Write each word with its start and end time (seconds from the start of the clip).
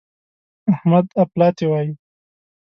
احمد 0.73 1.05
اپلاتي 1.23 1.65
وايي. 1.71 1.91